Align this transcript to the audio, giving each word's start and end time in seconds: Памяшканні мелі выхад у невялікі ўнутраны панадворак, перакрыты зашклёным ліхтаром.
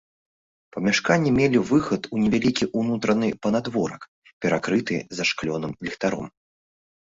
Памяшканні 0.75 1.33
мелі 1.39 1.59
выхад 1.71 2.07
у 2.15 2.21
невялікі 2.23 2.69
ўнутраны 2.79 3.29
панадворак, 3.43 4.01
перакрыты 4.47 4.95
зашклёным 5.21 5.71
ліхтаром. 5.89 6.27